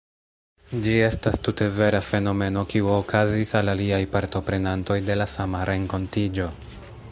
[0.85, 6.53] Ĝi estas tute vera fenomeno, kiu okazis al aliaj partoprenantoj de la sama renkontiĝo.